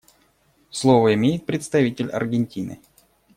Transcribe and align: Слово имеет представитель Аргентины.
Слово 0.71 1.13
имеет 1.13 1.45
представитель 1.45 2.09
Аргентины. 2.09 2.79